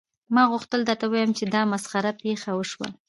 ما 0.33 0.43
غوښتل 0.51 0.81
درته 0.89 1.05
ووایم 1.07 1.31
چې 1.37 1.43
دا 1.53 1.61
مسخره 1.71 2.11
پیښه 2.23 2.49
وشوه 2.55 2.87